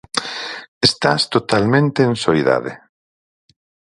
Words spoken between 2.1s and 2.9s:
soidade.